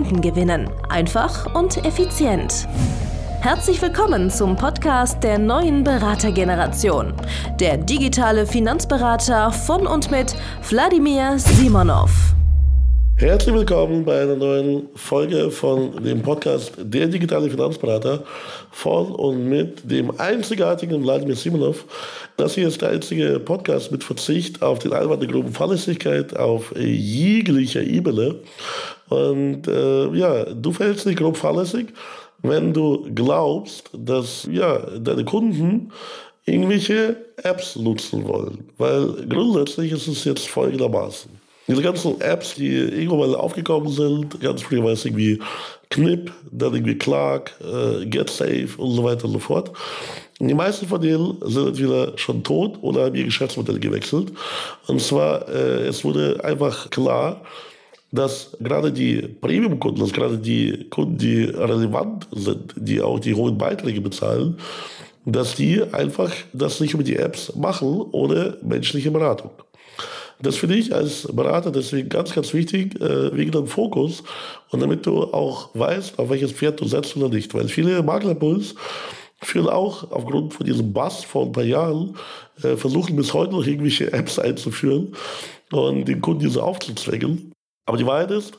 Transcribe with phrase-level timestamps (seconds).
[0.00, 0.70] Kunden gewinnen.
[0.88, 2.66] Einfach und effizient.
[3.42, 7.12] Herzlich willkommen zum Podcast der neuen Beratergeneration.
[7.58, 10.34] Der digitale Finanzberater von und mit
[10.70, 12.34] Wladimir Simonov.
[13.20, 18.24] Herzlich willkommen bei einer neuen Folge von dem Podcast Der digitale Finanzberater
[18.70, 21.84] von und mit dem einzigartigen Wladimir Simonov.
[22.38, 26.74] Das hier ist der einzige Podcast mit Verzicht auf den Einwand der groben Fahrlässigkeit auf
[26.74, 28.36] jeglicher Ebene.
[29.10, 31.88] Und äh, ja, du verhältst dich grob fahrlässig,
[32.40, 35.92] wenn du glaubst, dass ja, deine Kunden
[36.46, 38.70] irgendwelche Apps nutzen wollen.
[38.78, 41.49] Weil grundsätzlich ist es jetzt folgendermaßen.
[41.70, 45.38] Diese ganzen Apps, die irgendwann aufgekommen sind, ganz früher war es irgendwie
[45.88, 49.70] Knip, dann irgendwie Clark, äh, GetSafe und so weiter und so fort.
[50.40, 54.32] Und die meisten von denen sind entweder schon tot oder haben ihr Geschäftsmodell gewechselt.
[54.88, 57.42] Und zwar, äh, es wurde einfach klar,
[58.10, 63.56] dass gerade die Premium-Kunden, dass gerade die Kunden, die relevant sind, die auch die hohen
[63.56, 64.58] Beiträge bezahlen,
[65.24, 69.50] dass die einfach das nicht über die Apps machen ohne menschliche Beratung.
[70.42, 74.22] Das finde ich als Berater deswegen ganz, ganz wichtig, äh, wegen dem Fokus
[74.70, 77.52] und damit du auch weißt, auf welches Pferd du setzt oder nicht.
[77.52, 78.74] Weil viele Maklerpuls
[79.42, 82.16] führen auch aufgrund von diesem Bass vor ein paar Jahren,
[82.62, 85.14] äh, versuchen bis heute noch irgendwelche Apps einzuführen
[85.72, 87.52] und den Kunden diese aufzuzwängen.
[87.86, 88.58] Aber die Wahrheit ist,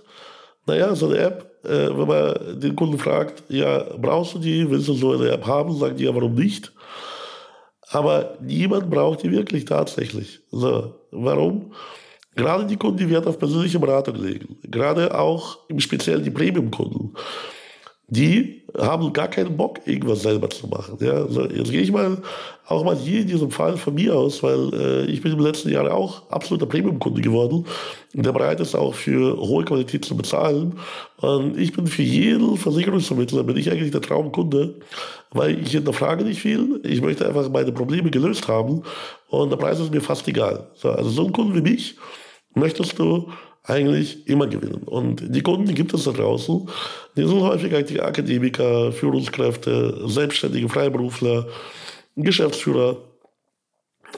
[0.68, 4.88] naja, so eine App, äh, wenn man den Kunden fragt, ja, brauchst du die, willst
[4.88, 6.72] du so eine App haben, sagen die ja, warum nicht?
[7.92, 10.40] Aber niemand braucht die wirklich tatsächlich.
[10.52, 11.74] So, warum?
[12.36, 17.14] Gerade die Kunden, die Wert auf persönliche Beratung legen, gerade auch im Speziellen die Premium-Kunden,
[18.12, 20.98] die haben gar keinen Bock, irgendwas selber zu machen.
[21.00, 22.18] Ja, also jetzt gehe ich mal
[22.68, 25.70] auch mal hier in diesem Fall von mir aus, weil äh, ich bin im letzten
[25.70, 27.66] Jahr auch absoluter Premium-Kunde geworden,
[28.14, 30.74] der bereit ist auch für hohe Qualität zu bezahlen.
[31.22, 34.76] Und ich bin für jeden Versicherungsvermittler, bin ich eigentlich der Traumkunde,
[35.32, 36.82] weil ich hinterfrage nicht viel.
[36.84, 38.84] Ich möchte einfach meine Probleme gelöst haben
[39.30, 40.68] und der Preis ist mir fast egal.
[40.76, 41.96] So, also so ein Kunde wie mich
[42.56, 43.32] möchtest du
[43.64, 44.84] eigentlich immer gewinnen.
[44.84, 46.68] Und die Kunden, die gibt es da draußen,
[47.16, 51.48] die sind häufig eigentlich Akademiker, Führungskräfte, Selbstständige, Freiberufler,
[52.16, 52.98] Geschäftsführer,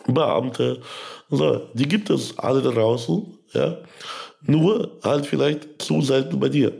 [0.07, 0.81] Beamte.
[1.29, 3.77] So, die gibt es alle da draußen, ja.
[4.45, 6.73] Nur halt vielleicht zu selten bei dir.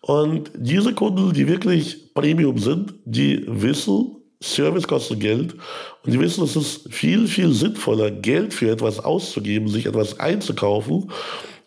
[0.00, 5.54] Und diese Kunden, die wirklich Premium sind, die wissen, Service kostet Geld
[6.04, 11.10] und die wissen, es ist viel, viel sinnvoller, Geld für etwas auszugeben, sich etwas einzukaufen,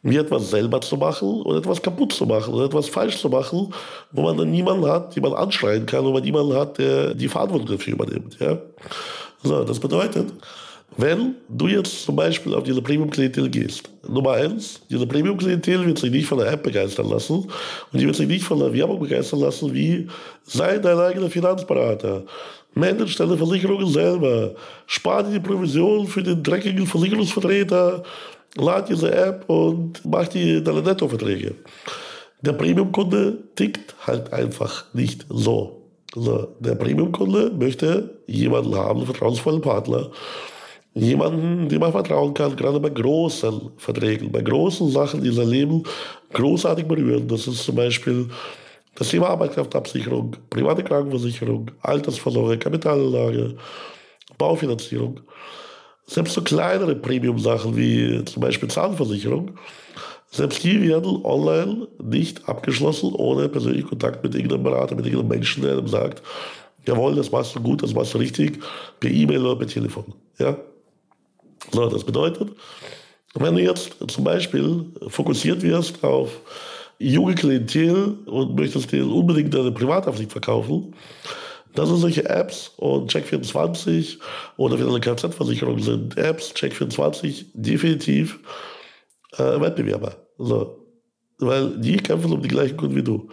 [0.03, 3.74] wie etwas selber zu machen oder etwas kaputt zu machen oder etwas falsch zu machen,
[4.12, 7.28] wo man dann niemanden hat, den man anschreien kann, wo man niemanden hat, der die
[7.28, 8.38] Verantwortung dafür übernimmt.
[8.40, 8.57] Ja?
[9.44, 10.31] So, das bedeutet,
[10.96, 16.09] wenn du jetzt zum Beispiel auf diese Premium-Klientel gehst, Nummer eins, diese Premium-Klientel wird sich
[16.09, 17.47] nicht von der App begeistern lassen
[17.91, 20.07] und die wird sich nicht von der Werbung begeistern lassen, wie
[20.44, 22.24] sei dein eigener Finanzberater,
[22.74, 24.56] manage deine Versicherungen selber,
[24.88, 28.03] spar dir die Provision für den dreckigen Versicherungsvertreter,
[28.56, 31.56] lad diese App und mach die deine Nettoverträge.
[32.41, 35.81] Der Premium-Kunde tickt halt einfach nicht so.
[36.13, 40.12] so der Premium-Kunde möchte jemanden haben, einen vertrauensvollen Partner,
[40.94, 45.84] jemanden, dem man vertrauen kann, gerade bei großen Verträgen, bei großen Sachen, die sein Leben
[46.34, 47.28] großartig berühren.
[47.28, 48.28] Das ist zum Beispiel
[48.96, 53.56] das Thema Arbeitskraftabsicherung, private Krankenversicherung, Altersvorsorge, Kapitalanlage,
[54.38, 55.19] Baufinanzierung.
[56.07, 59.51] Selbst so kleinere Premium-Sachen wie zum Beispiel Zahnversicherung,
[60.31, 65.63] selbst die werden online nicht abgeschlossen ohne persönlichen Kontakt mit irgendeinem Berater, mit irgendeinem Menschen,
[65.63, 66.21] der einem sagt,
[66.86, 68.59] jawohl, das machst du gut, das machst du richtig,
[69.00, 70.06] per E-Mail oder per Telefon.
[70.39, 70.57] Ja?
[71.71, 72.50] So, das bedeutet,
[73.36, 76.30] wenn du jetzt zum Beispiel fokussiert wirst auf
[77.00, 80.94] junge Klientel und möchtest dir unbedingt deine Privathaftpflicht verkaufen,
[81.77, 84.18] das sind solche Apps und Check24
[84.57, 88.39] oder wenn eine Kfz-Versicherung sind, Apps, Check24, definitiv
[89.38, 90.15] äh, Wettbewerber.
[90.38, 90.83] So.
[91.39, 93.29] Weil die kämpfen um die gleichen Kunden wie du.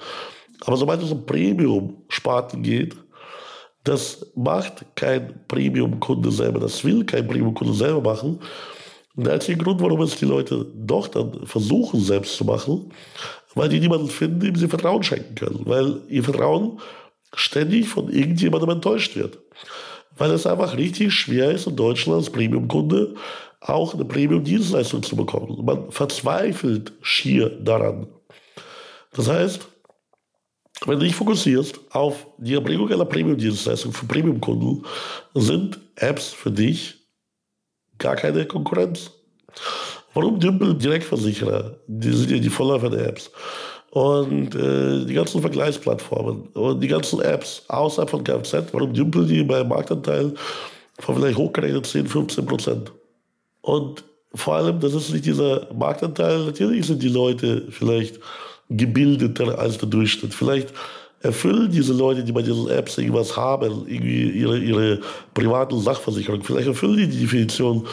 [0.61, 2.94] Aber sobald es um Premium-Sparten geht,
[3.82, 6.61] das macht kein Premium-Kunde selber.
[6.61, 8.40] Das will kein Premium-Kunde selber machen.
[9.17, 12.90] Und der einzige Grund, warum es die Leute doch dann versuchen, selbst zu machen,
[13.55, 16.81] weil die niemanden finden, dem sie Vertrauen schenken können, weil ihr Vertrauen
[17.37, 19.39] ständig von irgendjemandem enttäuscht wird.
[20.17, 23.15] Weil es einfach richtig schwer ist, in Deutschland als Premium-Kunde
[23.61, 25.65] auch eine Premium-Dienstleistung zu bekommen.
[25.65, 28.07] Man verzweifelt schier daran.
[29.13, 29.67] Das heißt,
[30.87, 34.85] wenn du dich fokussierst auf die Erbringung einer Premium-Dienstleistung für Premium-Kunden,
[35.35, 36.95] sind Apps für dich
[37.99, 39.11] gar keine Konkurrenz.
[40.13, 41.79] Warum dümpeln Direktversicherer?
[41.87, 43.31] Die sind ja die Vorläufer der Apps.
[43.94, 49.44] Und äh, die ganzen Vergleichsplattformen und die ganzen Apps außerhalb von Kfz, warum dümpeln die
[49.44, 50.35] bei Marktanteil
[50.99, 52.93] von vielleicht hochgerechnet 10, 15 Prozent?
[53.61, 54.02] Und
[54.35, 58.19] vor allem, das ist nicht dieser Marktanteil, natürlich sind die Leute vielleicht
[58.69, 60.35] gebildeter als der Durchschnitt.
[60.35, 60.75] Vielleicht
[61.20, 65.00] erfüllen diese Leute, die bei diesen Apps irgendwas haben, irgendwie ihre, ihre
[65.35, 67.87] privaten Sachversicherung, vielleicht erfüllen die die Definition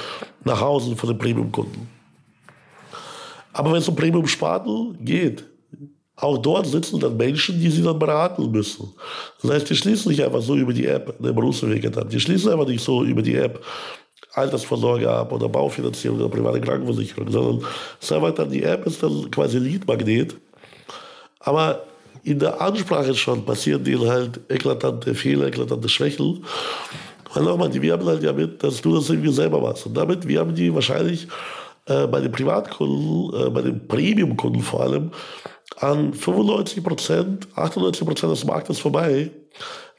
[0.45, 1.87] nach Hause von den Premium-Kunden.
[3.53, 5.50] Aber wenn es um Premium-Sparten geht,
[6.21, 8.93] auch dort sitzen dann Menschen, die sie dann beraten müssen.
[9.41, 12.09] Das heißt, die schließen nicht einfach so über die App eine Berufswege ab.
[12.09, 13.63] Die schließen einfach nicht so über die App
[14.33, 20.37] Altersvorsorge ab oder Baufinanzierung oder private Krankenversicherung, sondern dann, die App ist dann quasi Leadmagnet.
[21.39, 21.83] Aber
[22.23, 26.45] in der Ansprache schon passieren denen halt eklatante Fehler, eklatante Schwächen.
[27.33, 29.85] Weil nochmal, die werben halt ja mit, dass du das irgendwie selber machst.
[29.85, 31.27] Und damit werben die wahrscheinlich
[31.87, 35.11] äh, bei den Privatkunden, äh, bei den Premium-Kunden vor allem,
[35.81, 39.31] an 95 Prozent, 98 Prozent des Marktes vorbei.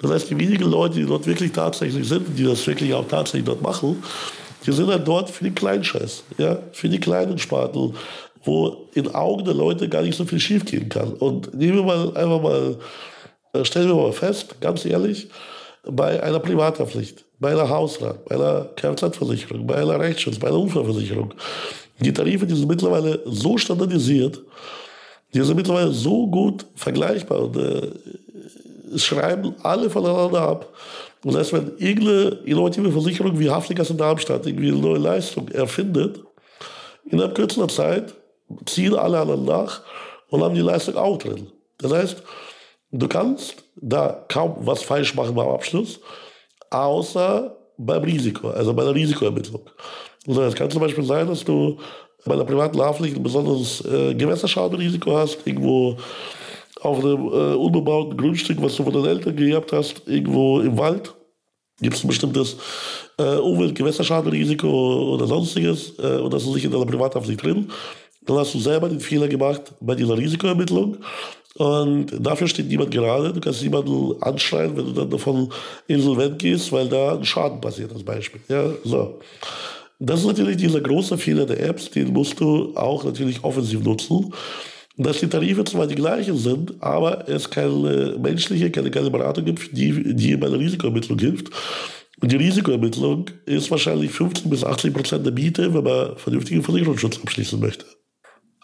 [0.00, 3.44] Das heißt, die wenigen Leute, die dort wirklich tatsächlich sind, die das wirklich auch tatsächlich
[3.44, 4.02] dort machen,
[4.64, 7.94] die sind halt dort für den Kleinscheiß, ja, für die kleinen Sparten,
[8.44, 11.12] wo in Augen der Leute gar nicht so viel schiefgehen kann.
[11.14, 12.76] Und nehmen wir mal einfach mal,
[13.52, 15.28] äh, stellen wir mal fest, ganz ehrlich,
[15.84, 21.34] bei einer Privathaftpflicht, bei einer Hausrat, bei einer Kfz-Versicherung, bei einer Rechtsschutz, bei einer Unfallversicherung,
[21.98, 24.40] die Tarife, die sind mittlerweile so standardisiert,
[25.34, 30.68] die sind mittlerweile so gut vergleichbar und äh, schreiben alle voneinander ab.
[31.24, 36.20] Das heißt, wenn irgendeine innovative Versicherung wie Hafenkasse Darmstadt irgendwie eine neue Leistung erfindet,
[37.06, 38.14] innerhalb kürzester Zeit
[38.66, 39.82] ziehen alle anderen nach
[40.28, 41.46] und haben die Leistung auch drin.
[41.78, 42.22] Das heißt,
[42.90, 46.00] du kannst da kaum was falsch machen beim Abschluss,
[46.70, 49.62] außer beim Risiko, also bei der Risikoermittlung.
[50.26, 51.78] Es kann zum Beispiel sein, dass du
[52.24, 55.96] bei einer privaten Haftpflicht ein besonderes äh, Gewässerschadenrisiko hast, irgendwo
[56.80, 61.14] auf einem äh, unbebauten Grundstück, was du von deinen Eltern geerbt hast, irgendwo im Wald,
[61.80, 62.56] gibt es ein bestimmtes
[63.18, 67.70] äh, Umwelt-Gewässerschadenrisiko oder sonstiges äh, und das ist nicht in deiner Privathaftpflicht drin.
[68.24, 70.98] Dann hast du selber den Fehler gemacht bei dieser Risikoermittlung.
[71.56, 73.32] Und dafür steht niemand gerade.
[73.32, 75.52] Du kannst niemanden anschreien, wenn du dann davon
[75.86, 78.40] insolvent gehst, weil da ein Schaden passiert, als Beispiel.
[78.48, 79.18] Ja, so.
[80.04, 84.34] Das ist natürlich dieser große Fehler der Apps, den musst du auch natürlich offensiv nutzen.
[84.96, 89.74] Dass die Tarife zwar die gleichen sind, aber es keine menschliche, keine, keine Beratung gibt,
[89.76, 91.50] die, die bei der Risikoermittlung hilft.
[92.20, 97.20] Und die Risikoermittlung ist wahrscheinlich 15 bis 80 Prozent der Miete, wenn man vernünftigen Versicherungsschutz
[97.22, 97.86] abschließen möchte.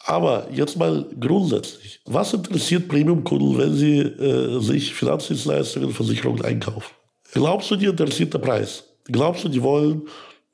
[0.05, 6.95] Aber jetzt mal grundsätzlich, was interessiert Premium-Kunden, wenn sie äh, sich Finanzdienstleistungen Versicherungen einkaufen?
[7.33, 8.85] Glaubst du, die interessiert der Preis?
[9.05, 10.03] Glaubst du, die wollen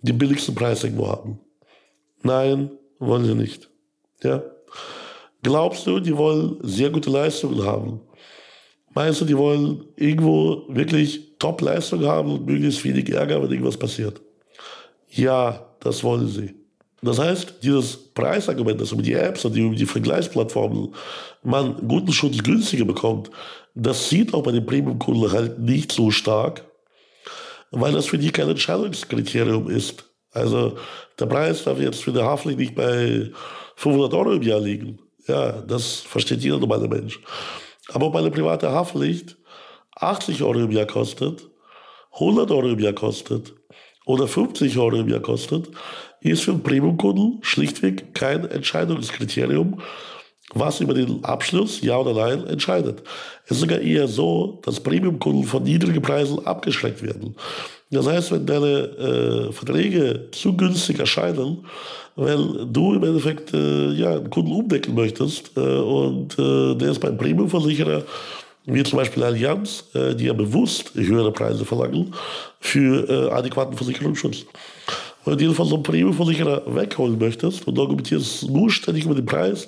[0.09, 1.41] den billigsten Preis irgendwo haben.
[2.23, 3.71] Nein, wollen sie nicht.
[4.23, 4.43] Ja?
[5.43, 8.01] Glaubst du, die wollen sehr gute Leistungen haben?
[8.95, 14.21] Meinst du, die wollen irgendwo wirklich Top-Leistungen haben und möglichst wenig Ärger, wenn irgendwas passiert?
[15.11, 16.55] Ja, das wollen sie.
[17.03, 20.95] Das heißt, dieses Preisargument, dass über die Apps und über die Vergleichsplattformen
[21.43, 23.31] man guten Schutz günstiger bekommt,
[23.75, 26.65] das sieht auch bei den Premium-Kunden halt nicht so stark
[27.71, 30.05] weil das für die kein Entscheidungskriterium ist.
[30.33, 30.77] Also
[31.19, 33.31] der Preis darf jetzt für eine Haftpflicht nicht bei
[33.77, 34.99] 500 Euro im Jahr liegen.
[35.27, 37.21] Ja, das versteht jeder normale Mensch.
[37.89, 39.37] Aber ob eine private Haftpflicht
[39.97, 41.49] 80 Euro im Jahr kostet,
[42.13, 43.55] 100 Euro im Jahr kostet
[44.07, 45.69] oder 50 Euro im Jahr kostet,
[46.21, 49.81] ist für einen Premium-Kunden schlichtweg kein Entscheidungskriterium,
[50.55, 53.03] was über den Abschluss, ja oder nein, entscheidet.
[53.45, 57.35] Es ist sogar eher so, dass Premium-Kunden von niedrigen Preisen abgeschreckt werden.
[57.91, 61.65] Das heißt, wenn deine äh, Verträge zu günstig erscheinen,
[62.17, 67.01] weil du im Endeffekt äh, ja, einen Kunden umdecken möchtest äh, und äh, der ist
[67.01, 68.03] beim Premium-Versicherer,
[68.67, 72.15] wie zum Beispiel Allianz, äh, die ja bewusst höhere Preise verlangen
[72.61, 74.47] für äh, adäquaten Versicherungsschutz.
[75.25, 79.67] Wenn du von so einem Premium-Versicherer wegholen möchtest und argumentierst nur ständig über den Preis,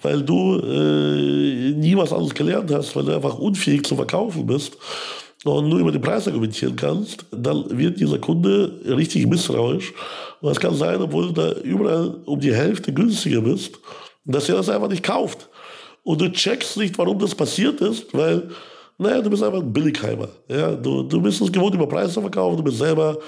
[0.00, 4.78] weil du äh, nie was anderes gelernt hast, weil du einfach unfähig zu verkaufen bist
[5.44, 9.92] und nur über den Preis argumentieren kannst, dann wird dieser Kunde richtig misstrauisch.
[10.40, 13.78] Und es kann sein, obwohl du da überall um die Hälfte günstiger bist,
[14.24, 15.48] dass er das einfach nicht kauft.
[16.02, 18.48] und du checkst nicht, warum das passiert ist, weil,
[18.98, 20.28] naja, du bist einfach ein Billigheimer.
[20.48, 20.72] Ja?
[20.72, 23.18] Du, du bist es gewohnt, über Preise zu verkaufen, du bist selber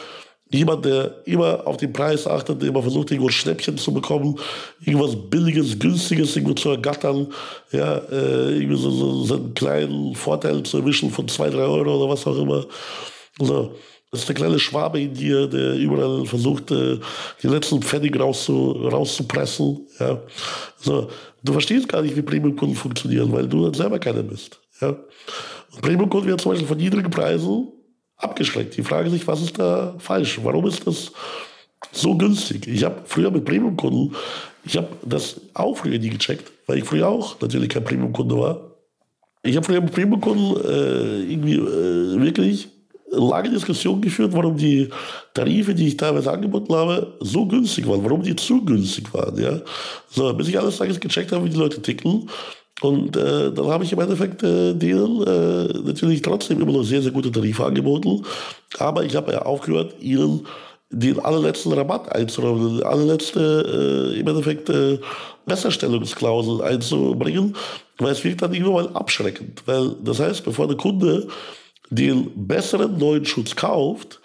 [0.50, 4.38] jemand, der immer auf den Preis achtet, der immer versucht, irgendwo Schnäppchen zu bekommen,
[4.84, 7.28] irgendwas Billiges, Günstiges irgendwo zu ergattern,
[7.72, 11.96] ja, äh, irgendwie so, so, so einen kleinen Vorteil zu erwischen von zwei, drei Euro
[11.96, 12.66] oder was auch immer.
[13.38, 13.72] So.
[14.12, 16.98] Das ist der kleine Schwabe in dir, der überall versucht, äh,
[17.42, 19.86] die letzten Pfennig rauszu, rauszupressen.
[19.98, 20.22] Ja.
[20.78, 21.08] So.
[21.42, 24.58] Du verstehst gar nicht, wie Premium-Kunden funktionieren, weil du selber keiner bist.
[24.80, 24.90] Ja.
[24.90, 27.68] Und Premium-Kunden werden zum Beispiel von niedrigen Preisen
[28.16, 28.76] abgeschreckt.
[28.76, 30.40] Die fragen sich, was ist da falsch?
[30.42, 31.12] Warum ist das
[31.92, 32.66] so günstig?
[32.66, 34.14] Ich habe früher mit Premium-Kunden,
[34.64, 38.60] ich habe das auch früher nie gecheckt, weil ich früher auch natürlich kein Premium-Kunde war.
[39.42, 42.68] Ich habe früher mit Premium-Kunden äh, irgendwie äh, wirklich
[43.10, 44.88] lange Diskussionen geführt, warum die
[45.32, 49.38] Tarife, die ich teilweise angeboten habe, so günstig waren, warum die zu günstig waren.
[49.38, 49.60] Ja?
[50.10, 52.28] So, bis ich alles Tages gecheckt habe, wie die Leute ticken
[52.82, 57.00] und äh, dann habe ich im Endeffekt äh, denen äh, natürlich trotzdem immer noch sehr,
[57.00, 58.22] sehr gute Tarife angeboten.
[58.78, 60.46] Aber ich habe ja aufgehört, ihnen
[60.90, 64.98] den allerletzten Rabatt einzuräumen, die allerletzte äh, im Endeffekt äh,
[65.46, 67.56] Besserstellungsklausel einzubringen,
[67.98, 69.62] weil es wirkt dann irgendwann mal abschreckend.
[69.64, 71.28] Weil das heißt, bevor der Kunde
[71.88, 74.20] den besseren neuen Schutz kauft,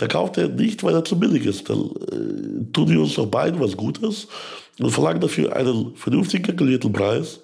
[0.00, 1.68] der kauft er nicht, weil er zu billig ist.
[1.68, 4.26] Dann äh, tun die uns doch beiden was Gutes
[4.78, 7.40] und verlangen dafür einen vernünftig kalkulierten Preis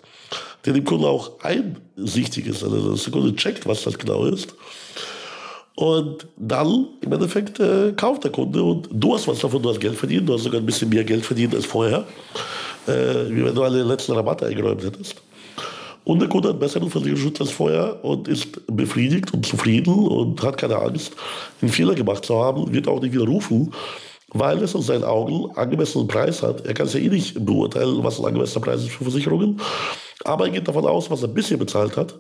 [0.67, 4.55] der dem Kunden auch einsichtig ist, also dass der Kunde checkt, was das genau ist.
[5.77, 9.81] Und dann im Endeffekt äh, kauft der Kunde und du hast was davon, du hast
[9.81, 12.07] Geld verdient, du hast sogar ein bisschen mehr Geld verdient als vorher,
[12.87, 12.93] äh,
[13.29, 15.17] wie wenn du alle letzten Rabatte eingeräumt hättest.
[16.05, 20.57] Und der Kunde hat besseren Versicherungsschutz als vorher und ist befriedigt und zufrieden und hat
[20.57, 21.13] keine Angst,
[21.61, 23.73] einen Fehler gemacht zu haben, wird auch nicht wieder rufen,
[24.29, 26.65] weil es in seinen Augen angemessenen Preis hat.
[26.65, 29.61] Er kann es ja eh nicht beurteilen, was ein angemessener Preis ist für Versicherungen.
[30.27, 32.15] Aber er geht davon aus, was er bisher bezahlt hat.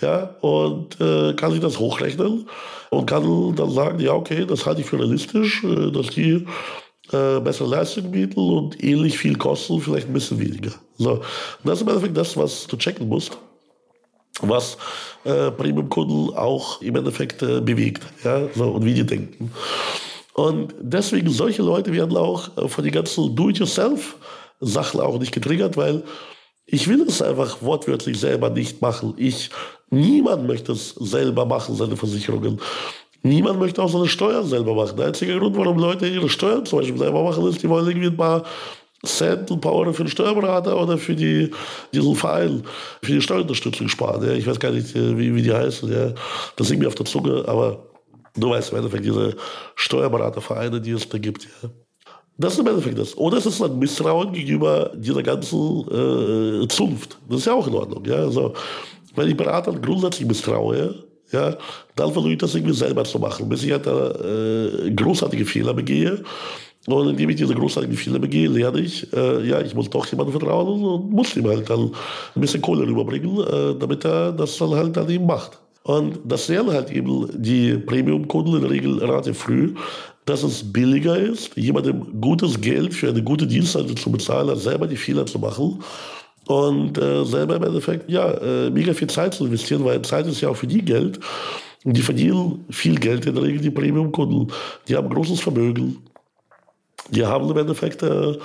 [0.00, 2.46] Ja, und äh, kann sich das hochrechnen
[2.90, 6.46] und kann dann sagen, ja, okay, das halte ich für realistisch, äh, dass die
[7.12, 10.72] äh, bessere Leistung bieten und ähnlich viel kosten, vielleicht ein bisschen weniger.
[10.98, 11.22] So,
[11.64, 13.38] das ist im Endeffekt das, was du checken musst
[14.40, 14.76] was
[15.24, 19.50] äh, Premium-Kunden auch im Endeffekt äh, bewegt ja, so, und wie die denken.
[20.34, 26.02] Und deswegen, solche Leute werden auch äh, von den ganzen Do-it-yourself-Sachen auch nicht getriggert, weil
[26.66, 29.14] ich will es einfach wortwörtlich selber nicht machen.
[29.16, 29.50] Ich,
[29.90, 32.60] niemand möchte es selber machen, seine Versicherungen.
[33.22, 34.96] Niemand möchte auch seine Steuern selber machen.
[34.96, 38.08] Der einzige Grund, warum Leute ihre Steuern zum Beispiel selber machen, ist, die wollen irgendwie
[38.08, 38.44] ein paar
[39.04, 41.50] Cent, paar Euro für den Steuerberater oder für die,
[41.92, 42.64] diesen Verein,
[43.02, 44.24] für die Steuerunterstützung sparen.
[44.26, 44.32] Ja.
[44.32, 45.90] Ich weiß gar nicht, äh, wie, wie die heißen.
[45.92, 46.12] Ja.
[46.56, 47.86] Das liegt mir auf der Zunge, aber
[48.34, 49.36] du weißt im Endeffekt diese
[49.76, 51.46] Steuerberatervereine, die es da gibt.
[51.62, 51.70] Ja.
[52.38, 53.16] Das ist im Endeffekt das.
[53.16, 57.18] Oder es ist ein Misstrauen gegenüber dieser ganzen äh, Zunft.
[57.28, 58.04] Das ist ja auch in Ordnung.
[58.04, 58.16] Ja?
[58.16, 58.52] Also,
[59.14, 61.56] wenn ich Beratern grundsätzlich misstraue, ja,
[61.96, 66.22] dann versuche ich das irgendwie selber zu machen, bis ich halt äh, großartige Fehler begehe.
[66.86, 70.38] Und indem ich diese großartigen Fehler begehe, lerne ich, äh, ja, ich muss doch jemandem
[70.38, 71.90] vertrauen und muss ihm halt dann
[72.34, 75.58] ein bisschen Kohle rüberbringen, äh, damit er das dann halt dann eben macht.
[75.82, 79.74] Und das lernen halt eben die Premium-Kunden in der Regel relativ früh,
[80.26, 84.86] dass es billiger ist, jemandem gutes Geld für eine gute Dienstleistung zu bezahlen, als selber
[84.86, 85.82] die Fehler zu machen.
[86.48, 90.40] Und äh, selber im Endeffekt, ja, äh, mega viel Zeit zu investieren, weil Zeit ist
[90.40, 91.18] ja auch für die Geld.
[91.84, 94.52] Und die verdienen viel Geld in der Regel, die Premium-Kunden.
[94.88, 95.98] Die haben großes Vermögen.
[97.10, 98.36] Die haben im Endeffekt äh,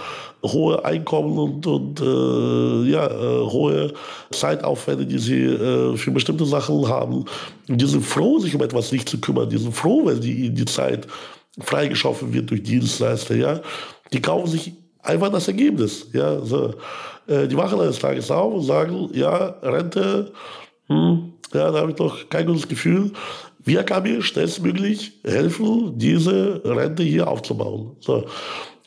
[0.44, 3.94] hohe Einkommen und, und äh, ja, äh, hohe
[4.30, 7.26] Zeitaufwände, die sie äh, für bestimmte Sachen haben.
[7.68, 9.50] Und die sind froh, sich um etwas nicht zu kümmern.
[9.50, 11.08] Die sind froh, wenn die die Zeit
[11.60, 13.62] freigeschaffen wird durch Dienstleister, ja.
[14.14, 16.40] Die kaufen sich einfach das Ergebnis, ja.
[16.42, 16.74] So.
[17.28, 20.32] Äh, die machen eines Tages auf und sagen, ja, Rente,
[20.88, 23.12] hm, ja, da habe ich doch kein gutes Gefühl.
[23.64, 27.96] Wer kann mir schnellstmöglich helfen, diese Rente hier aufzubauen?
[28.00, 28.26] So.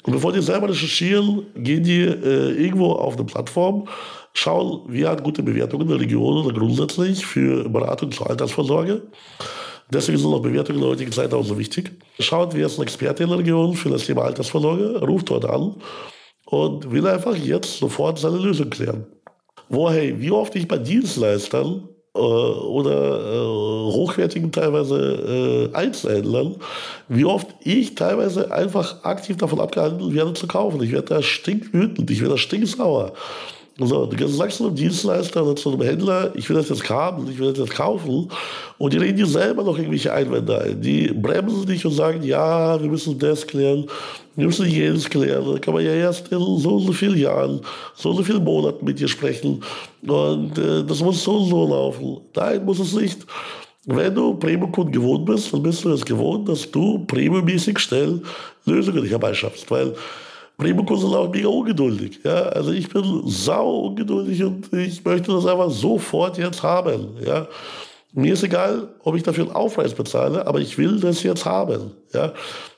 [0.02, 3.88] Und bevor die selber recherchieren, gehen die äh, irgendwo auf eine Plattform,
[4.34, 9.02] schauen, wer hat gute Bewertungen in der Region oder grundsätzlich für Beratung zur Altersvorsorge.
[9.90, 11.92] Deswegen sind auch Bewertungen in der heutigen Zeit auch so wichtig.
[12.18, 15.76] Schaut, wer ist ein Experte in der Region für das Thema Altersvorsorge, ruft dort an
[16.46, 19.06] und will einfach jetzt sofort seine Lösung klären.
[19.68, 26.56] Wo, hey, wie oft ich bei Dienstleistern äh, oder äh, hochwertigen teilweise äh, Einzelhändlern,
[27.08, 30.82] wie oft ich teilweise einfach aktiv davon abgehalten werde zu kaufen.
[30.82, 33.14] Ich werde da stinkwütend, ich werde da stinksauer.
[33.76, 37.28] So, du sagst zu einem Dienstleister oder zu einem Händler, ich will das jetzt haben,
[37.28, 38.28] ich will das jetzt kaufen.
[38.78, 40.80] Und die reden dir selber noch irgendwelche Einwände ein.
[40.80, 43.86] Die bremsen dich und sagen, ja, wir müssen das klären,
[44.36, 45.52] wir müssen jenes klären.
[45.52, 47.60] Da kann man ja erst in so und so vielen Jahren,
[47.96, 49.60] so und so vielen Monaten mit dir sprechen.
[50.06, 52.20] Und äh, das muss so und so laufen.
[52.36, 53.26] Nein, muss es nicht.
[53.86, 58.22] Wenn du Premium-Kunden gewohnt bist, dann bist du es gewohnt, dass du premiummäßig schnell
[58.66, 59.68] Lösungen herbeischaffst.
[59.68, 59.94] Weil
[60.56, 62.20] Premium-Kunden sind auch mega ungeduldig.
[62.24, 62.42] Ja?
[62.50, 67.16] Also ich bin sau ungeduldig und ich möchte das einfach sofort jetzt haben.
[67.24, 67.48] Ja?
[68.12, 71.90] Mir ist egal, ob ich dafür einen Aufpreis bezahle, aber ich will das jetzt haben.
[72.12, 72.32] Ja?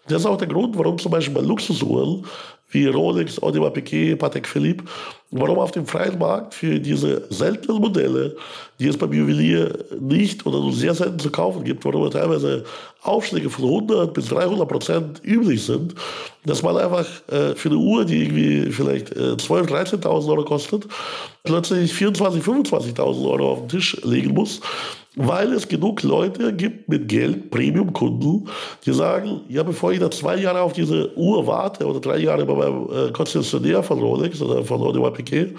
[0.08, 2.24] Das ist auch der Grund, warum zum Beispiel bei Luxusuhren
[2.70, 4.84] wie Rolex, Audemars Piguet, Patek Philippe,
[5.30, 8.36] warum auf dem freien Markt für diese seltenen Modelle,
[8.78, 12.64] die es beim Juwelier nicht oder nur sehr selten zu kaufen gibt, warum teilweise
[13.02, 15.94] Aufschläge von 100 bis 300 Prozent üblich sind,
[16.44, 20.86] dass man einfach äh, für eine Uhr, die irgendwie vielleicht äh, 12.000, 13.000 Euro kostet,
[21.44, 24.60] plötzlich 24.000, 25.000 Euro auf den Tisch legen muss,
[25.16, 28.48] weil es genug Leute gibt mit Geld, Premium-Kunden,
[28.84, 32.44] die sagen, ja, bevor ich da zwei Jahre auf diese Uhr warte oder drei Jahre
[32.44, 35.56] bei meinem äh, Konzessionär von Rolex oder von Audemars Piguet,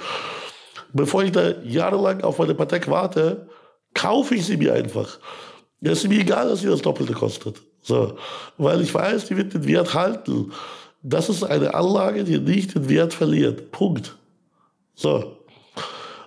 [0.93, 3.47] bevor ich da jahrelang auf meine Patek warte,
[3.95, 5.17] kaufe ich sie mir einfach.
[5.81, 7.59] Es ist mir egal, dass sie das Doppelte kostet.
[7.81, 8.15] So.
[8.59, 10.51] Weil ich weiß, die wird den Wert halten.
[11.01, 13.71] Das ist eine Anlage, die nicht den Wert verliert.
[13.71, 14.15] Punkt.
[14.93, 15.37] So.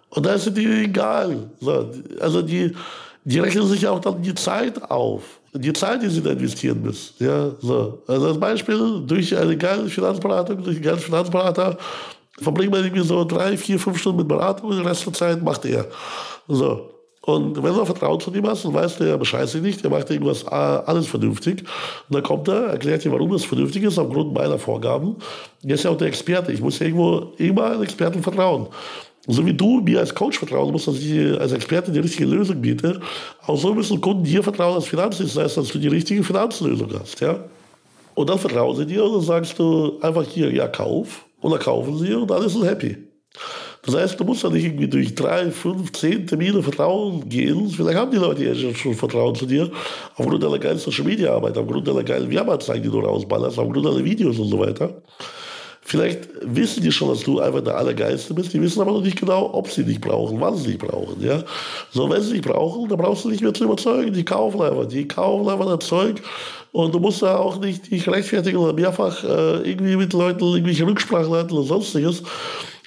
[0.08, 1.50] Und da ist es dir egal.
[1.60, 1.90] So.
[2.18, 2.74] Also die,
[3.24, 5.22] die rechnen sich auch dann die Zeit auf.
[5.52, 7.14] Die Zeit, die sie da investieren müssen.
[7.18, 8.02] Ja, so.
[8.06, 11.76] Also als Beispiel, durch eine geile Finanzberatung, durch einen geilen Finanzberater,
[12.40, 15.42] verbringt man irgendwie so drei, vier, fünf Stunden mit Beratung und den Rest der Zeit
[15.42, 15.86] macht er.
[16.48, 16.90] So.
[17.22, 19.90] Und wenn du Vertrauen zu ihm hast, dann weißt du, er bescheißt sich nicht, er
[19.90, 21.60] macht irgendwas äh, alles vernünftig.
[22.08, 25.16] Und dann kommt er, erklärt dir, warum das vernünftig ist, aufgrund meiner Vorgaben.
[25.62, 26.50] Er ist ja auch der Experte.
[26.52, 28.68] Ich muss ja irgendwo immer einen Experten vertrauen.
[29.26, 32.60] So wie du mir als Coach vertrauen musst, dass ich als Experte die richtige Lösung
[32.60, 33.00] biete,
[33.46, 37.20] auch so müssen Kunden dir vertrauen als Finanzdienstleister, dass du die richtige Finanzlösung hast.
[37.20, 37.44] Ja?
[38.14, 41.26] Und dann vertrauen sie dir und dann sagst du einfach hier, ja, kauf.
[41.40, 42.96] Und dann kaufen sie und dann ist es happy.
[43.82, 47.70] Das heißt, du musst ja nicht irgendwie durch drei, fünf, zehn Termine Vertrauen gehen.
[47.70, 49.70] Vielleicht haben die Leute ja schon Vertrauen zu dir,
[50.16, 54.04] aufgrund deiner geilen Social Media Arbeit, aufgrund deiner geilen Werbeanzeigen, die du rausballerst, aufgrund deiner
[54.04, 55.00] Videos und so weiter.
[55.90, 58.52] Vielleicht wissen die schon, dass du einfach der Allergeilste bist.
[58.52, 61.20] Die wissen aber noch nicht genau, ob sie dich brauchen, wann sie dich brauchen.
[61.20, 61.42] Ja?
[61.90, 64.12] So, wenn sie dich brauchen, dann brauchst du nicht mehr zu überzeugen.
[64.12, 64.86] Die kaufen einfach.
[64.86, 66.22] Die kaufen einfach das Zeug.
[66.70, 70.86] Und du musst da auch nicht dich rechtfertigen oder mehrfach äh, irgendwie mit Leuten irgendwelche
[70.86, 72.22] Rücksprachen halten oder sonstiges.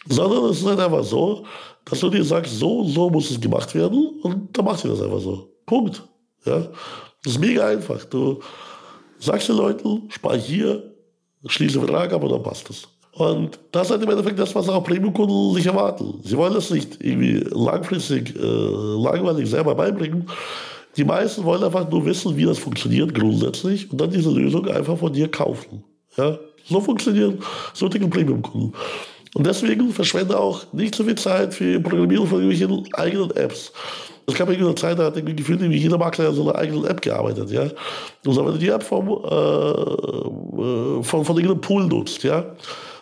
[0.07, 1.43] Sondern es ist halt einfach so,
[1.83, 4.17] dass du dir sagst, so, so muss es gemacht werden.
[4.21, 5.49] Und dann machst du das einfach so.
[5.65, 6.01] Punkt.
[6.45, 6.69] Ja?
[7.21, 8.05] Das ist mega einfach.
[8.05, 8.39] Du
[9.19, 10.92] sagst den Leuten, spar hier,
[11.45, 12.88] schließe Vertrag ab und dann passt es.
[13.13, 16.19] Und das ist im Endeffekt das, was auch Premium-Kunden sich erwarten.
[16.23, 20.27] Sie wollen das nicht irgendwie langfristig, äh, langweilig selber beibringen.
[20.97, 24.97] Die meisten wollen einfach nur wissen, wie das funktioniert grundsätzlich und dann diese Lösung einfach
[24.97, 25.84] von dir kaufen.
[26.17, 26.39] Ja?
[26.65, 27.39] So funktionieren
[27.73, 28.73] solche Premium-Kunden.
[29.36, 33.71] Und deswegen verschwende auch nicht so viel Zeit für Programmierung von irgendwelchen eigenen Apps.
[34.25, 37.01] Es gab eine Zeit, da hat irgendwie gefühlt wie jeder Makler so eine eigene App
[37.01, 37.63] gearbeitet, ja.
[38.25, 39.12] Und wenn du die App vom, äh,
[40.99, 42.45] äh, von, von irgendeinem Pool nutzt, ja,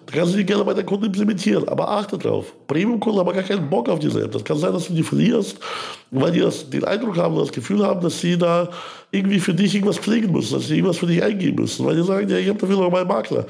[0.05, 1.67] dann kannst du die gerne bei deinen Kunden implementieren.
[1.69, 2.53] Aber achte drauf.
[2.67, 4.31] Premium-Kunden haben gar keinen Bock auf diese App.
[4.31, 5.57] Das kann sein, dass du die verlierst,
[6.10, 8.69] weil die das, den Eindruck haben, das Gefühl haben, dass sie da
[9.12, 11.86] irgendwie für dich irgendwas pflegen müssen, dass sie irgendwas für dich eingeben müssen.
[11.86, 13.45] Weil die sagen, ja, ich habe dafür noch meinen Makler.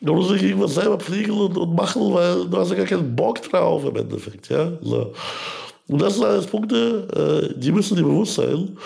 [0.00, 3.16] Da muss ich irgendwas selber pflegen und, und machen, weil du hast ja gar keinen
[3.16, 4.48] Bock drauf im Endeffekt.
[4.48, 4.72] Ja?
[4.82, 5.12] So.
[5.88, 8.76] Und das sind alles Punkte, äh, die müssen dir bewusst sein.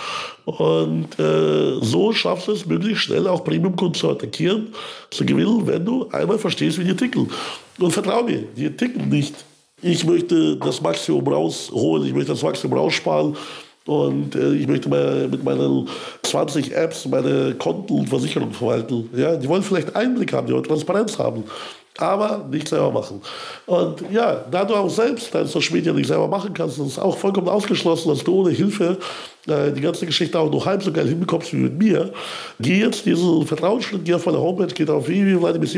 [0.45, 4.69] Und äh, so schaffst du es möglichst schnell auch Premium-Kunden zu attackieren,
[5.11, 7.31] zu gewinnen, wenn du einmal verstehst, wie die ticken.
[7.79, 9.35] Und vertrau mir, die ticken nicht.
[9.83, 13.35] Ich möchte das Maximum rausholen, ich möchte das Maximum raussparen.
[13.87, 15.89] Und äh, ich möchte mal mit meinen
[16.23, 19.09] 20 Apps meine Konten und Versicherungen verwalten.
[19.17, 21.45] Ja, die wollen vielleicht Einblick haben, die wollen Transparenz haben
[22.01, 23.21] aber nicht selber machen.
[23.67, 26.99] Und ja, da du auch selbst dein Social Media nicht selber machen kannst, ist es
[26.99, 28.99] auch vollkommen ausgeschlossen, dass du ohne Hilfe
[29.47, 32.13] äh, die ganze Geschichte auch nur halb so geil hinbekommst wie mit mir.
[32.59, 35.69] Geh jetzt diesen Vertrauensschritt, geh auf meine Homepage, geh auf www.vladimir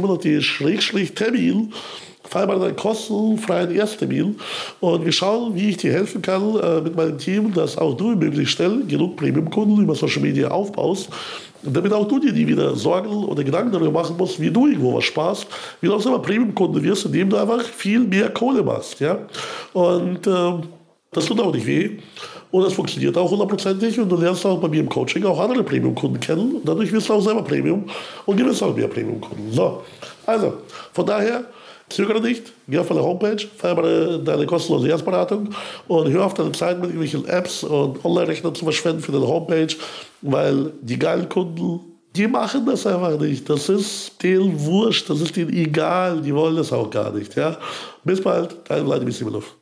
[2.32, 4.36] Vereinbare einen kostenfreien Ersttermin
[4.80, 8.16] und wir schauen, wie ich dir helfen kann äh, mit meinem Team, dass auch du
[8.16, 11.10] möglichst schnell genug Premium-Kunden über Social Media aufbaust,
[11.62, 14.96] damit auch du dir nie wieder Sorgen oder Gedanken darüber machen musst, wie du irgendwo
[14.96, 15.46] was sparst,
[15.82, 18.98] wie du auch selber Premium-Kunde wirst, indem du einfach viel mehr Kohle machst.
[19.00, 19.18] Ja?
[19.74, 20.52] Und äh,
[21.12, 21.98] das tut auch nicht weh.
[22.50, 25.62] Und das funktioniert auch hundertprozentig und du lernst auch bei mir im Coaching auch andere
[25.62, 26.62] Premium-Kunden kennen.
[26.64, 27.84] Dadurch wirst du auch selber Premium
[28.24, 29.52] und gewinnst auch mehr Premium-Kunden.
[29.52, 29.82] So,
[30.26, 30.54] also,
[30.92, 31.44] von daher,
[31.94, 35.50] Zögere nicht, geh auf meine Homepage, vereinbare deine kostenlose Erstberatung
[35.88, 39.74] und hör auf deine Zeit mit irgendwelchen Apps und Online-Rechnern zu verschwenden für deine Homepage,
[40.22, 41.80] weil die geilen Kunden,
[42.16, 43.48] die machen das einfach nicht.
[43.48, 47.34] Das ist denen wurscht, das ist denen egal, die wollen das auch gar nicht.
[47.36, 47.56] Ja?
[48.04, 49.61] Bis bald, dein Vladimir Simonov.